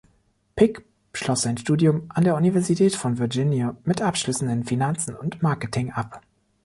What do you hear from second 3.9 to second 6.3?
Abschlüssen in Finanzen und Marketing ab.